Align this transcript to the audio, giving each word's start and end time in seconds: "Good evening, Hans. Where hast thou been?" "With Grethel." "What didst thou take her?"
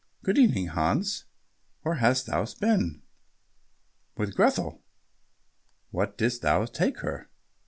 "Good 0.23 0.39
evening, 0.39 0.69
Hans. 0.69 1.25
Where 1.83 1.97
hast 1.97 2.25
thou 2.25 2.43
been?" 2.59 3.03
"With 4.17 4.33
Grethel." 4.35 4.81
"What 5.91 6.17
didst 6.17 6.41
thou 6.41 6.65
take 6.65 7.01
her?" 7.01 7.29